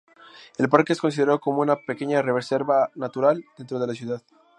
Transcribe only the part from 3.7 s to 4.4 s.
de la ciudad.